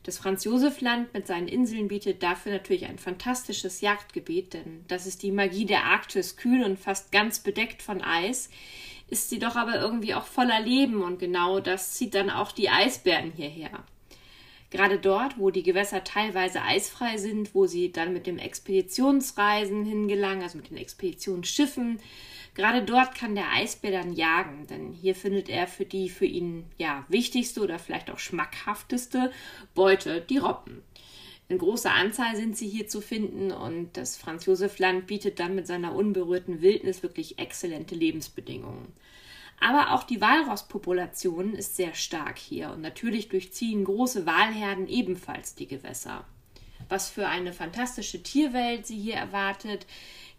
Das 0.05 0.19
Franz-Josef-Land 0.19 1.15
mit 1.15 1.29
seinen 1.29 1.47
Inseln 1.47 1.87
bietet 1.87 2.25
dafür 2.25 2.53
natürlich 2.53 2.87
ein 2.87 2.99
fantastisches 2.99 3.81
Jagdgebiet, 3.81 4.55
denn 4.55 4.85
das 4.89 5.07
ist 5.07 5.23
die 5.23 5.31
Magie 5.31 5.65
der 5.65 5.85
Arktis, 5.85 6.37
kühl 6.37 6.65
und 6.65 6.79
fast 6.79 7.13
ganz 7.13 7.39
bedeckt 7.39 7.83
von 7.83 8.03
Eis, 8.03 8.51
ist 9.09 9.31
sie 9.31 9.39
doch 9.39 9.55
aber 9.55 9.81
irgendwie 9.81 10.15
auch 10.15 10.25
voller 10.25 10.61
Leben 10.61 11.03
und 11.03 11.21
genau 11.21 11.61
das 11.61 11.93
zieht 11.93 12.15
dann 12.15 12.31
auch 12.31 12.51
die 12.51 12.69
Eisbären 12.69 13.31
hierher. 13.31 13.85
Gerade 14.71 14.99
dort, 14.99 15.39
wo 15.39 15.51
die 15.51 15.63
Gewässer 15.63 16.03
teilweise 16.03 16.63
eisfrei 16.63 17.19
sind, 17.19 17.55
wo 17.55 17.67
sie 17.67 17.93
dann 17.93 18.15
mit 18.15 18.27
dem 18.27 18.39
Expeditionsreisen 18.39 19.85
hingelangen, 19.85 20.43
also 20.43 20.57
mit 20.57 20.71
den 20.71 20.79
Expeditionsschiffen, 20.79 22.01
gerade 22.55 22.83
dort 22.83 23.15
kann 23.15 23.35
der 23.35 23.53
Eisbär 23.53 23.91
dann 23.91 24.13
jagen, 24.13 24.67
denn 24.67 24.93
hier 24.93 25.15
findet 25.15 25.49
er 25.49 25.67
für 25.67 25.85
die 25.85 26.09
für 26.09 26.27
ihn 26.27 26.65
ja 26.79 27.05
wichtigste 27.09 27.61
oder 27.61 27.79
vielleicht 27.79 28.11
auch 28.11 28.19
schmackhafteste 28.19 29.33
Beute, 29.75 30.21
die 30.21 30.39
Robben. 30.39 30.83
In 31.49 31.59
großer 31.59 31.93
Anzahl 31.93 32.35
sind 32.37 32.57
sie 32.57 32.69
hier 32.69 32.89
zu 32.89 33.01
finden 33.01 33.53
und 33.53 33.97
das 33.97 34.17
Franz-Josef-Land 34.17 35.07
bietet 35.07 35.39
dann 35.39 35.55
mit 35.55 35.67
seiner 35.67 35.95
unberührten 35.95 36.63
Wildnis 36.63 37.03
wirklich 37.03 37.39
exzellente 37.39 37.95
Lebensbedingungen. 37.95 38.93
Aber 39.61 39.93
auch 39.93 40.05
die 40.05 40.21
Walrosspopulation 40.21 41.55
ist 41.55 41.77
sehr 41.77 41.95
stark 41.95 42.39
hier 42.39 42.71
und 42.71 42.81
natürlich 42.81 43.29
durchziehen 43.29 43.85
große 43.85 44.27
Walherden 44.27 44.89
ebenfalls 44.89 45.55
die 45.55 45.69
Gewässer. 45.69 46.25
Was 46.89 47.11
für 47.11 47.29
eine 47.29 47.53
fantastische 47.53 48.23
Tierwelt 48.23 48.87
sie 48.87 48.99
hier 48.99 49.15
erwartet, 49.15 49.87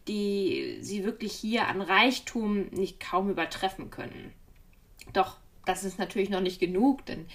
die 0.08 0.78
sie 0.82 1.04
wirklich 1.04 1.34
hier 1.34 1.68
an 1.68 1.82
Reichtum 1.82 2.68
nicht 2.72 3.00
kaum 3.00 3.30
übertreffen 3.30 3.90
können. 3.90 4.34
Doch 5.14 5.38
das 5.66 5.86
ist 5.86 5.98
natürlich 5.98 6.30
noch 6.30 6.42
nicht 6.42 6.60
genug, 6.60 7.06
denn 7.06 7.26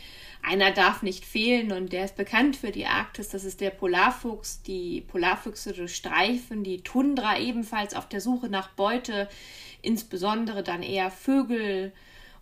einer 0.42 0.70
darf 0.70 1.02
nicht 1.02 1.24
fehlen 1.24 1.72
und 1.72 1.92
der 1.92 2.04
ist 2.04 2.16
bekannt 2.16 2.56
für 2.56 2.70
die 2.70 2.86
Arktis. 2.86 3.30
Das 3.30 3.44
ist 3.44 3.60
der 3.60 3.70
Polarfuchs. 3.70 4.62
Die 4.62 5.00
Polarfüchse 5.00 5.72
durchstreifen 5.72 6.62
die 6.62 6.82
Tundra 6.82 7.38
ebenfalls 7.38 7.94
auf 7.94 8.08
der 8.08 8.20
Suche 8.20 8.48
nach 8.48 8.68
Beute 8.70 9.28
insbesondere 9.80 10.62
dann 10.62 10.82
eher 10.82 11.10
Vögel 11.10 11.92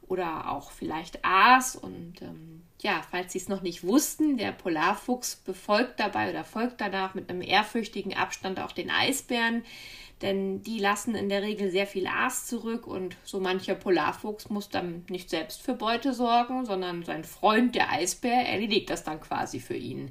oder 0.09 0.51
auch 0.51 0.71
vielleicht 0.71 1.25
Aas. 1.25 1.77
Und 1.77 2.21
ähm, 2.23 2.63
ja, 2.81 3.03
falls 3.11 3.33
Sie 3.33 3.39
es 3.39 3.49
noch 3.49 3.63
nicht 3.63 3.85
wussten, 3.85 4.37
der 4.39 4.53
Polarfuchs 4.53 5.37
befolgt 5.37 6.01
dabei 6.01 6.31
oder 6.31 6.45
folgt 6.45 6.81
danach 6.81 7.15
mit 7.15 7.31
einem 7.31 7.43
ehrfürchtigen 7.43 8.17
Abstand 8.17 8.61
auch 8.61 8.73
den 8.73 8.91
Eisbären, 8.91 9.65
denn 10.23 10.63
die 10.63 10.79
lassen 10.79 11.15
in 11.15 11.29
der 11.29 11.43
Regel 11.43 11.71
sehr 11.71 11.87
viel 11.87 12.07
Aas 12.07 12.47
zurück 12.47 12.87
und 12.87 13.17
so 13.25 13.39
mancher 13.39 13.75
Polarfuchs 13.75 14.49
muss 14.49 14.71
dann 14.71 15.05
nicht 15.11 15.29
selbst 15.29 15.63
für 15.63 15.75
Beute 15.75 16.15
sorgen, 16.15 16.65
sondern 16.65 17.03
sein 17.03 17.25
Freund, 17.25 17.75
der 17.75 17.91
Eisbär, 17.93 18.49
erledigt 18.49 18.89
das 18.89 19.05
dann 19.05 19.21
quasi 19.21 19.61
für 19.61 19.77
ihn. 19.77 20.11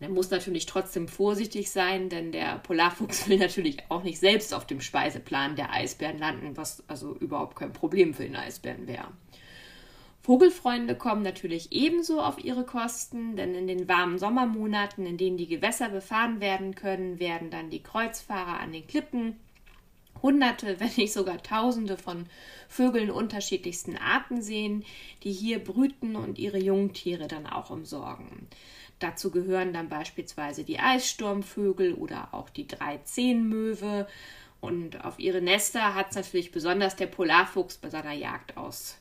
Er 0.00 0.08
muss 0.08 0.30
natürlich 0.30 0.66
trotzdem 0.66 1.08
vorsichtig 1.08 1.70
sein, 1.70 2.08
denn 2.08 2.32
der 2.32 2.58
Polarfuchs 2.58 3.28
will 3.28 3.38
natürlich 3.38 3.78
auch 3.90 4.02
nicht 4.02 4.18
selbst 4.18 4.52
auf 4.54 4.66
dem 4.66 4.80
Speiseplan 4.80 5.56
der 5.56 5.72
Eisbären 5.72 6.18
landen, 6.18 6.56
was 6.56 6.82
also 6.88 7.14
überhaupt 7.14 7.56
kein 7.56 7.72
Problem 7.72 8.14
für 8.14 8.24
den 8.24 8.36
Eisbären 8.36 8.86
wäre. 8.86 9.08
Vogelfreunde 10.24 10.94
kommen 10.94 11.20
natürlich 11.20 11.70
ebenso 11.70 12.18
auf 12.18 12.42
ihre 12.42 12.64
Kosten, 12.64 13.36
denn 13.36 13.54
in 13.54 13.66
den 13.66 13.90
warmen 13.90 14.18
Sommermonaten, 14.18 15.04
in 15.04 15.18
denen 15.18 15.36
die 15.36 15.46
Gewässer 15.46 15.90
befahren 15.90 16.40
werden 16.40 16.74
können, 16.74 17.20
werden 17.20 17.50
dann 17.50 17.68
die 17.68 17.82
Kreuzfahrer 17.82 18.58
an 18.58 18.72
den 18.72 18.86
Klippen 18.86 19.36
Hunderte, 20.22 20.80
wenn 20.80 20.92
nicht 20.96 21.12
sogar 21.12 21.42
Tausende 21.42 21.98
von 21.98 22.24
Vögeln 22.70 23.10
unterschiedlichsten 23.10 23.98
Arten 23.98 24.40
sehen, 24.40 24.86
die 25.24 25.32
hier 25.32 25.62
brüten 25.62 26.16
und 26.16 26.38
ihre 26.38 26.58
Jungtiere 26.58 27.28
dann 27.28 27.46
auch 27.46 27.68
umsorgen. 27.68 28.48
Dazu 29.00 29.30
gehören 29.30 29.74
dann 29.74 29.90
beispielsweise 29.90 30.64
die 30.64 30.78
Eissturmvögel 30.78 31.92
oder 31.92 32.28
auch 32.32 32.48
die 32.48 32.66
Dreizehnmöwe. 32.66 34.08
Und 34.62 35.04
auf 35.04 35.18
ihre 35.18 35.42
Nester 35.42 35.94
hat 35.94 36.12
es 36.12 36.16
natürlich 36.16 36.50
besonders 36.50 36.96
der 36.96 37.08
Polarfuchs 37.08 37.76
bei 37.76 37.90
seiner 37.90 38.14
Jagd 38.14 38.56
aus 38.56 38.96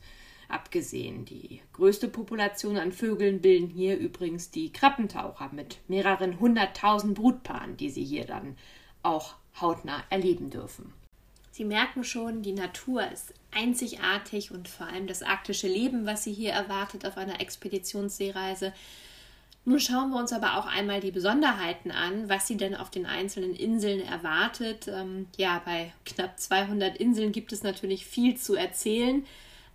abgesehen. 0.53 1.25
Die 1.25 1.61
größte 1.73 2.07
Population 2.07 2.77
an 2.77 2.91
Vögeln 2.91 3.41
bilden 3.41 3.67
hier 3.67 3.97
übrigens 3.97 4.51
die 4.51 4.71
Krabbentaucher 4.71 5.49
mit 5.51 5.77
mehreren 5.87 6.39
hunderttausend 6.39 7.15
Brutpaaren, 7.15 7.77
die 7.77 7.89
sie 7.89 8.05
hier 8.05 8.25
dann 8.25 8.57
auch 9.01 9.35
hautnah 9.59 10.03
erleben 10.09 10.49
dürfen. 10.49 10.93
Sie 11.51 11.65
merken 11.65 12.03
schon, 12.03 12.41
die 12.41 12.53
Natur 12.53 13.05
ist 13.11 13.33
einzigartig 13.51 14.51
und 14.51 14.67
vor 14.67 14.87
allem 14.87 15.05
das 15.05 15.21
arktische 15.21 15.67
Leben, 15.67 16.05
was 16.05 16.23
Sie 16.23 16.33
hier 16.33 16.51
erwartet 16.51 17.05
auf 17.05 17.17
einer 17.17 17.41
Expeditionsseereise, 17.41 18.73
nun 19.65 19.79
schauen 19.79 20.09
wir 20.09 20.19
uns 20.19 20.33
aber 20.33 20.57
auch 20.57 20.65
einmal 20.65 20.99
die 20.99 21.11
Besonderheiten 21.11 21.89
an, 21.91 22.27
was 22.27 22.47
sie 22.47 22.57
denn 22.57 22.75
auf 22.75 22.89
den 22.89 23.05
einzelnen 23.05 23.55
Inseln 23.55 24.01
erwartet. 24.01 24.89
Ähm, 24.89 25.27
ja, 25.37 25.61
bei 25.63 25.93
knapp 26.05 26.37
200 26.37 26.97
Inseln 26.97 27.31
gibt 27.31 27.53
es 27.53 27.63
natürlich 27.63 28.05
viel 28.05 28.35
zu 28.35 28.55
erzählen. 28.55 29.25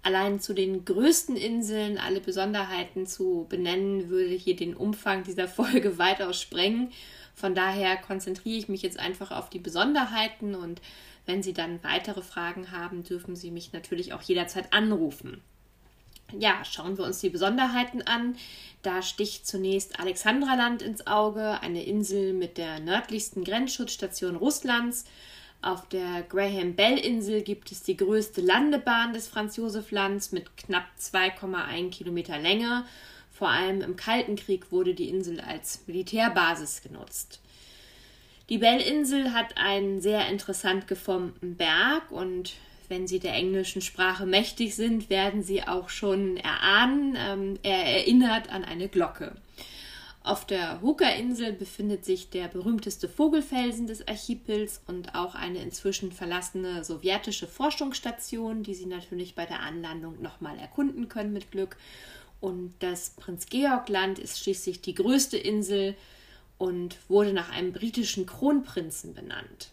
Allein 0.02 0.40
zu 0.40 0.55
den 0.55 0.85
größten 0.85 1.37
Inseln 1.37 1.99
alle 1.99 2.21
Besonderheiten 2.21 3.07
zu 3.07 3.47
benennen, 3.49 4.09
würde 4.09 4.35
hier 4.35 4.57
den 4.57 4.75
Umfang 4.75 5.25
dieser 5.25 5.49
Folge 5.49 5.99
weitaus 5.99 6.40
sprengen. 6.40 6.90
Von 7.35 7.55
daher 7.55 7.97
konzentriere 7.97 8.59
ich 8.59 8.69
mich 8.69 8.83
jetzt 8.83 8.99
einfach 8.99 9.31
auf 9.31 9.50
die 9.50 9.61
Besonderheiten 9.61 10.55
und 10.55 10.81
wenn 11.26 11.43
Sie 11.43 11.52
dann 11.52 11.83
weitere 11.83 12.23
Fragen 12.23 12.73
haben, 12.73 13.05
dürfen 13.05 13.37
Sie 13.37 13.50
mich 13.50 13.73
natürlich 13.73 14.12
auch 14.12 14.23
jederzeit 14.23 14.73
anrufen 14.73 15.43
ja, 16.37 16.64
schauen 16.64 16.99
wir 16.99 17.05
uns 17.05 17.21
die 17.21 17.31
Besonderheiten 17.31 18.02
an. 18.02 18.37
Da 18.83 19.02
sticht 19.02 19.47
zunächst 19.47 19.99
Alexandraland 19.99 20.83
ins 20.83 21.07
Auge, 21.07 21.61
eine 21.61 21.85
Insel 21.85 22.33
mit 22.33 22.59
der 22.59 22.81
nördlichsten 22.81 23.45
Grenzschutzstation 23.45 24.37
Russlands. 24.37 25.05
Auf 25.61 25.88
der 25.88 26.23
Graham 26.29 26.75
Bell 26.75 26.99
Insel 26.99 27.43
gibt 27.43 27.73
es 27.73 27.83
die 27.83 27.97
größte 27.97 28.41
Landebahn 28.41 29.12
des 29.12 29.27
Franz 29.27 29.57
Josef 29.57 29.91
Lands 29.91 30.31
mit 30.31 30.57
knapp 30.57 30.87
2,1 31.00 31.91
Kilometer 31.91 32.38
Länge. 32.38 32.85
Vor 33.33 33.49
allem 33.49 33.81
im 33.81 33.97
Kalten 33.97 34.37
Krieg 34.37 34.71
wurde 34.71 34.95
die 34.95 35.09
Insel 35.09 35.41
als 35.41 35.83
Militärbasis 35.87 36.83
genutzt. 36.83 37.41
Die 38.49 38.59
Bell 38.59 38.81
Insel 38.81 39.33
hat 39.33 39.59
einen 39.59 40.00
sehr 40.00 40.29
interessant 40.29 40.87
geformten 40.87 41.57
Berg 41.57 42.11
und 42.11 42.55
wenn 42.88 43.07
Sie 43.07 43.19
der 43.19 43.35
englischen 43.35 43.83
Sprache 43.83 44.27
mächtig 44.27 44.75
sind, 44.77 45.11
werden 45.11 45.43
Sie 45.43 45.62
auch 45.62 45.91
schon 45.91 46.37
erahnen. 46.38 47.17
Ähm, 47.19 47.59
er 47.62 47.85
erinnert 47.85 48.49
an 48.49 48.65
eine 48.65 48.88
Glocke. 48.88 49.35
Auf 50.28 50.44
der 50.44 50.82
Hooker-Insel 50.82 51.54
befindet 51.54 52.04
sich 52.04 52.28
der 52.28 52.49
berühmteste 52.49 53.08
Vogelfelsen 53.08 53.87
des 53.87 54.06
Archipels 54.06 54.82
und 54.87 55.14
auch 55.14 55.35
eine 55.35 55.62
inzwischen 55.62 56.12
verlassene 56.12 56.85
sowjetische 56.85 57.47
Forschungsstation, 57.47 58.62
die 58.62 58.75
Sie 58.75 58.85
natürlich 58.85 59.35
bei 59.35 59.47
der 59.47 59.61
Anlandung 59.61 60.20
nochmal 60.20 60.58
erkunden 60.58 61.08
können 61.08 61.32
mit 61.32 61.50
Glück. 61.50 61.78
Und 62.42 62.75
das 62.80 63.14
Prinz 63.16 63.47
Georg 63.47 63.88
Land 63.88 64.18
ist 64.18 64.38
schließlich 64.40 64.82
die 64.82 64.94
größte 64.94 65.38
Insel 65.38 65.94
und 66.58 66.99
wurde 67.08 67.32
nach 67.32 67.49
einem 67.49 67.73
britischen 67.73 68.26
Kronprinzen 68.26 69.14
benannt. 69.14 69.70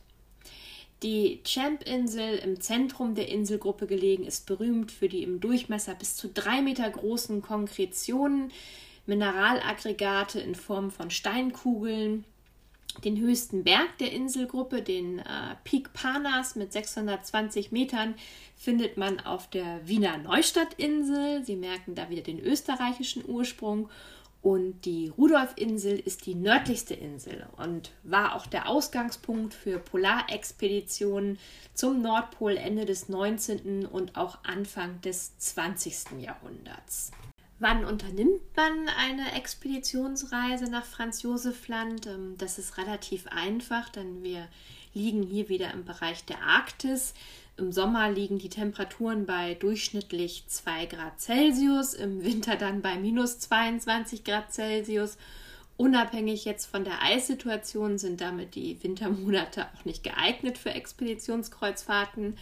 Die 1.03 1.41
Champ-Insel 1.43 2.37
im 2.37 2.61
Zentrum 2.61 3.13
der 3.13 3.27
Inselgruppe 3.27 3.87
gelegen 3.87 4.23
ist 4.23 4.45
berühmt 4.45 4.93
für 4.93 5.09
die 5.09 5.23
im 5.23 5.41
Durchmesser 5.41 5.95
bis 5.95 6.15
zu 6.15 6.29
drei 6.29 6.61
Meter 6.61 6.89
großen 6.89 7.41
Konkretionen, 7.41 8.53
Mineralaggregate 9.05 10.39
in 10.39 10.55
Form 10.55 10.91
von 10.91 11.11
Steinkugeln, 11.11 12.25
den 13.03 13.19
höchsten 13.19 13.63
Berg 13.63 13.97
der 13.99 14.11
Inselgruppe, 14.11 14.81
den 14.81 15.19
äh, 15.19 15.23
Peak 15.63 15.93
Panas 15.93 16.55
mit 16.55 16.71
620 16.71 17.71
Metern, 17.71 18.15
findet 18.55 18.97
man 18.97 19.19
auf 19.19 19.49
der 19.49 19.85
Wiener 19.85 20.17
Neustadtinsel. 20.17 21.43
Sie 21.43 21.55
merken 21.55 21.95
da 21.95 22.09
wieder 22.09 22.21
den 22.21 22.39
österreichischen 22.39 23.23
Ursprung. 23.27 23.89
Und 24.41 24.85
die 24.85 25.09
Rudolfinsel 25.09 25.97
ist 25.97 26.27
die 26.27 26.35
nördlichste 26.35 26.93
Insel 26.93 27.47
und 27.57 27.91
war 28.03 28.35
auch 28.35 28.45
der 28.45 28.69
Ausgangspunkt 28.69 29.55
für 29.55 29.79
Polarexpeditionen 29.79 31.39
zum 31.73 32.03
Nordpol 32.03 32.55
Ende 32.55 32.85
des 32.85 33.09
19. 33.09 33.87
und 33.87 34.15
auch 34.15 34.37
Anfang 34.43 35.01
des 35.01 35.35
20. 35.39 36.21
Jahrhunderts. 36.21 37.11
Wann 37.57 37.85
unternimmt 37.85 38.41
man 38.55 38.89
eine 38.97 39.31
Expeditionsreise 39.33 40.65
nach 40.65 40.83
Franz 40.83 41.21
Josef 41.21 41.67
Land? 41.69 42.05
Ähm, 42.05 42.35
das 42.37 42.59
ist 42.59 42.77
relativ 42.77 43.27
einfach, 43.27 43.87
denn 43.89 44.23
wir 44.23 44.47
liegen 44.93 45.23
hier 45.23 45.47
wieder 45.47 45.73
im 45.73 45.85
Bereich 45.85 46.25
der 46.25 46.41
Arktis. 46.41 47.13
Im 47.57 47.71
Sommer 47.71 48.11
liegen 48.11 48.39
die 48.39 48.49
Temperaturen 48.49 49.25
bei 49.25 49.53
durchschnittlich 49.53 50.43
2 50.47 50.87
Grad 50.87 51.21
Celsius, 51.21 51.93
im 51.93 52.25
Winter 52.25 52.57
dann 52.57 52.81
bei 52.81 52.97
minus 52.97 53.39
22 53.39 54.25
Grad 54.25 54.53
Celsius. 54.53 55.17
Unabhängig 55.77 56.43
jetzt 56.43 56.65
von 56.65 56.83
der 56.83 57.01
Eissituation 57.01 57.97
sind 57.97 58.19
damit 58.19 58.55
die 58.55 58.81
Wintermonate 58.83 59.67
auch 59.73 59.85
nicht 59.85 60.03
geeignet 60.03 60.57
für 60.57 60.71
Expeditionskreuzfahrten. 60.71 62.37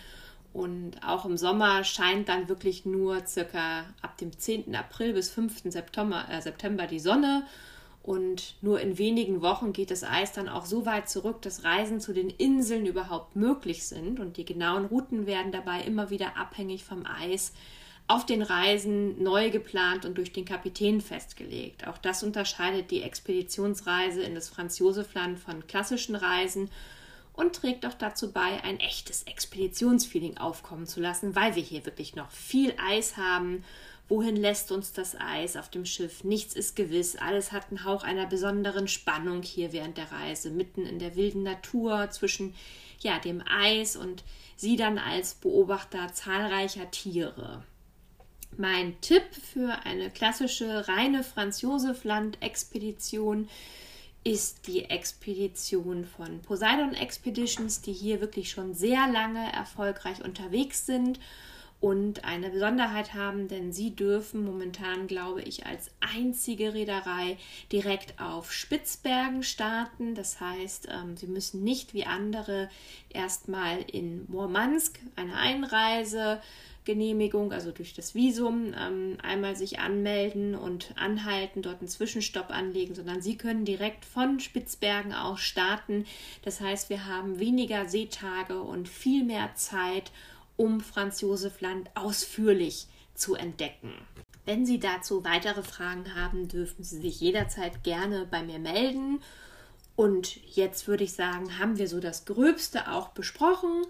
Und 0.53 1.03
auch 1.03 1.25
im 1.25 1.35
Sommer 1.35 1.83
scheint 1.83 2.29
dann 2.29 2.47
wirklich 2.47 2.85
nur 2.85 3.25
circa 3.25 3.85
ab 4.01 4.17
dem 4.17 4.37
10. 4.37 4.75
April 4.75 5.13
bis 5.13 5.31
5. 5.31 5.63
September, 5.71 6.25
äh, 6.29 6.41
September 6.41 6.85
die 6.85 6.99
Sonne. 6.99 7.45
Und 8.03 8.55
nur 8.61 8.79
in 8.79 8.97
wenigen 8.97 9.41
Wochen 9.41 9.73
geht 9.73 9.89
das 9.89 10.03
Eis 10.03 10.31
dann 10.33 10.49
auch 10.49 10.65
so 10.65 10.85
weit 10.85 11.09
zurück, 11.09 11.41
dass 11.41 11.63
Reisen 11.63 11.99
zu 11.99 12.13
den 12.13 12.29
Inseln 12.29 12.85
überhaupt 12.85 13.35
möglich 13.35 13.87
sind. 13.87 14.19
Und 14.19 14.37
die 14.37 14.45
genauen 14.45 14.85
Routen 14.85 15.25
werden 15.25 15.51
dabei 15.51 15.81
immer 15.81 16.09
wieder 16.09 16.37
abhängig 16.37 16.83
vom 16.83 17.05
Eis 17.05 17.53
auf 18.07 18.25
den 18.25 18.41
Reisen 18.41 19.23
neu 19.23 19.49
geplant 19.49 20.05
und 20.05 20.17
durch 20.17 20.33
den 20.33 20.45
Kapitän 20.45 21.01
festgelegt. 21.01 21.87
Auch 21.87 21.97
das 21.97 22.21
unterscheidet 22.21 22.91
die 22.91 23.01
Expeditionsreise 23.01 24.21
in 24.21 24.35
das 24.35 24.49
Franz-Josef-Land 24.49 25.39
von 25.39 25.65
klassischen 25.67 26.15
Reisen 26.15 26.69
und 27.33 27.55
trägt 27.55 27.85
auch 27.85 27.93
dazu 27.93 28.31
bei, 28.31 28.63
ein 28.63 28.79
echtes 28.79 29.23
Expeditionsfeeling 29.23 30.37
aufkommen 30.37 30.85
zu 30.85 31.01
lassen, 31.01 31.35
weil 31.35 31.55
wir 31.55 31.63
hier 31.63 31.85
wirklich 31.85 32.15
noch 32.15 32.31
viel 32.31 32.73
Eis 32.77 33.17
haben 33.17 33.63
Wohin 34.09 34.35
lässt 34.35 34.71
uns 34.71 34.91
das 34.91 35.15
Eis 35.19 35.55
auf 35.55 35.69
dem 35.69 35.85
Schiff? 35.85 36.23
Nichts 36.23 36.53
ist 36.55 36.75
gewiss, 36.75 37.15
alles 37.15 37.51
hat 37.51 37.69
einen 37.69 37.85
Hauch 37.85 38.03
einer 38.03 38.27
besonderen 38.27 38.87
Spannung 38.87 39.41
hier 39.41 39.71
während 39.71 39.97
der 39.97 40.11
Reise, 40.11 40.51
mitten 40.51 40.85
in 40.85 40.99
der 40.99 41.15
wilden 41.15 41.43
Natur 41.43 42.09
zwischen 42.11 42.53
ja, 42.99 43.19
dem 43.19 43.41
Eis 43.47 43.95
und 43.95 44.23
sie 44.55 44.75
dann 44.75 44.97
als 44.97 45.35
Beobachter 45.35 46.11
zahlreicher 46.13 46.91
Tiere. 46.91 47.63
Mein 48.57 48.99
Tipp 49.01 49.23
für 49.33 49.83
eine 49.85 50.09
klassische 50.11 50.87
reine 50.87 51.23
Franz 51.23 51.61
Josef 51.61 52.03
Land 52.03 52.41
Expedition 52.41 53.49
ist 54.23 54.67
die 54.67 54.85
Expedition 54.85 56.05
von 56.05 56.41
Poseidon 56.41 56.93
Expeditions, 56.93 57.81
die 57.81 57.93
hier 57.93 58.21
wirklich 58.21 58.51
schon 58.51 58.73
sehr 58.73 59.07
lange 59.11 59.51
erfolgreich 59.51 60.23
unterwegs 60.23 60.85
sind 60.85 61.19
und 61.83 62.23
eine 62.23 62.49
Besonderheit 62.49 63.13
haben, 63.13 63.49
denn 63.49 63.73
sie 63.73 63.93
dürfen 63.93 64.45
momentan, 64.45 65.05
glaube 65.05 65.41
ich, 65.41 65.65
als 65.65 65.91
einzige 65.99 66.73
Reederei 66.73 67.37
direkt 67.73 68.21
auf 68.21 68.53
Spitzbergen 68.53 69.43
starten. 69.43 70.15
Das 70.15 70.39
heißt, 70.39 70.87
ähm, 70.89 71.17
sie 71.17 71.27
müssen 71.27 71.65
nicht 71.65 71.93
wie 71.93 72.05
andere 72.05 72.69
erstmal 73.09 73.81
in 73.81 74.25
Murmansk 74.31 74.97
eine 75.17 75.35
Einreise 75.35 76.41
Genehmigung, 76.85 77.51
also 77.51 77.71
durch 77.71 77.93
das 77.93 78.15
Visum, 78.15 78.73
ähm, 78.77 79.17
einmal 79.21 79.55
sich 79.55 79.79
anmelden 79.79 80.55
und 80.55 80.93
anhalten, 80.95 81.61
dort 81.61 81.79
einen 81.79 81.87
Zwischenstopp 81.87 82.49
anlegen, 82.49 82.95
sondern 82.95 83.21
Sie 83.21 83.37
können 83.37 83.65
direkt 83.65 84.05
von 84.05 84.39
Spitzbergen 84.39 85.13
aus 85.13 85.41
starten. 85.41 86.05
Das 86.43 86.61
heißt, 86.61 86.89
wir 86.89 87.05
haben 87.05 87.39
weniger 87.39 87.87
Seetage 87.87 88.59
und 88.59 88.89
viel 88.89 89.23
mehr 89.23 89.55
Zeit, 89.55 90.11
um 90.57 90.81
Franz 90.81 91.21
Josef 91.21 91.61
Land 91.61 91.89
ausführlich 91.95 92.87
zu 93.15 93.35
entdecken. 93.35 93.93
Wenn 94.45 94.65
Sie 94.65 94.79
dazu 94.79 95.23
weitere 95.23 95.63
Fragen 95.63 96.15
haben, 96.15 96.47
dürfen 96.47 96.83
Sie 96.83 96.99
sich 96.99 97.21
jederzeit 97.21 97.83
gerne 97.83 98.27
bei 98.29 98.43
mir 98.43 98.59
melden. 98.59 99.21
Und 99.95 100.37
jetzt 100.55 100.87
würde 100.87 101.03
ich 101.03 101.13
sagen, 101.13 101.59
haben 101.59 101.77
wir 101.77 101.87
so 101.87 101.99
das 101.99 102.25
Gröbste 102.25 102.91
auch 102.91 103.09
besprochen. 103.09 103.85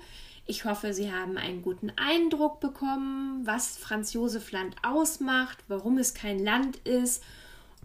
Ich 0.46 0.66
hoffe, 0.66 0.94
Sie 0.94 1.10
haben 1.12 1.38
einen 1.38 1.62
guten 1.62 1.92
Eindruck 1.96 2.60
bekommen, 2.60 3.42
was 3.46 3.78
Franz 3.78 4.12
Josef 4.12 4.52
Land 4.52 4.76
ausmacht, 4.84 5.60
warum 5.70 5.98
es 5.98 6.14
kein 6.14 6.38
Land 6.38 6.76
ist 6.78 7.24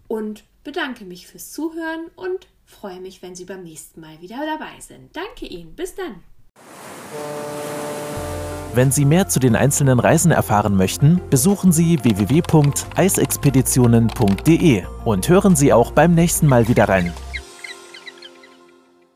und 0.09 0.43
bedanke 0.65 1.05
mich 1.05 1.27
fürs 1.27 1.53
Zuhören 1.53 2.07
und 2.17 2.47
freue 2.65 2.99
mich, 2.99 3.21
wenn 3.21 3.33
Sie 3.33 3.45
beim 3.45 3.63
nächsten 3.63 4.01
Mal 4.01 4.19
wieder 4.19 4.45
dabei 4.45 4.77
sind. 4.81 5.15
Danke 5.15 5.45
Ihnen. 5.45 5.73
Bis 5.75 5.95
dann. 5.95 6.15
Wenn 8.73 8.91
Sie 8.91 9.05
mehr 9.05 9.29
zu 9.29 9.39
den 9.39 9.55
einzelnen 9.55 9.99
Reisen 9.99 10.31
erfahren 10.31 10.75
möchten, 10.75 11.21
besuchen 11.29 11.71
Sie 11.71 12.03
www.eisexpeditionen.de 12.03 14.83
und 15.05 15.29
hören 15.29 15.55
Sie 15.55 15.71
auch 15.73 15.91
beim 15.91 16.13
nächsten 16.13 16.45
Mal 16.47 16.67
wieder 16.67 16.89
rein. 16.89 17.13